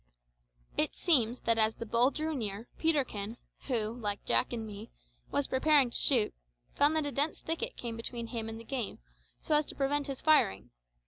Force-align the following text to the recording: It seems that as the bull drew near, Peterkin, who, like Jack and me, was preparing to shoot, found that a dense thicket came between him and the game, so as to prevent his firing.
It 0.77 0.95
seems 0.95 1.41
that 1.41 1.59
as 1.59 1.75
the 1.75 1.85
bull 1.85 2.09
drew 2.09 2.33
near, 2.33 2.67
Peterkin, 2.79 3.37
who, 3.67 3.93
like 3.93 4.25
Jack 4.25 4.51
and 4.51 4.65
me, 4.65 4.89
was 5.29 5.45
preparing 5.45 5.91
to 5.91 5.95
shoot, 5.95 6.33
found 6.73 6.95
that 6.95 7.05
a 7.05 7.11
dense 7.11 7.39
thicket 7.39 7.77
came 7.77 7.97
between 7.97 8.25
him 8.25 8.49
and 8.49 8.59
the 8.59 8.63
game, 8.63 8.97
so 9.43 9.53
as 9.53 9.65
to 9.67 9.75
prevent 9.75 10.07
his 10.07 10.19
firing. 10.19 10.71